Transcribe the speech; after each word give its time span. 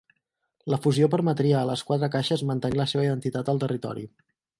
La 0.73 0.77
fusió 0.85 1.09
permetria 1.15 1.59
a 1.59 1.67
les 1.71 1.83
quatre 1.89 2.09
caixes 2.15 2.45
mantenir 2.53 2.79
la 2.81 2.87
seva 2.93 3.05
identitat 3.09 3.53
al 3.55 3.63
territori. 3.65 4.07